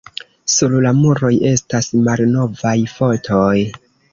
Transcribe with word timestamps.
Sur 0.53 0.77
la 0.85 0.93
muroj 1.01 1.31
estas 1.51 1.91
malnovaj 2.09 2.75
fotoj. 2.99 3.55